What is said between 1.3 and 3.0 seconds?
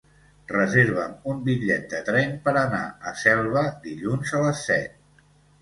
un bitllet de tren per anar